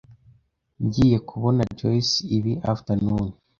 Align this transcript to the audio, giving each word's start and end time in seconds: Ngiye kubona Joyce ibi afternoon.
Ngiye 0.85 1.17
kubona 1.29 1.61
Joyce 1.77 2.17
ibi 2.37 2.53
afternoon. 2.71 3.27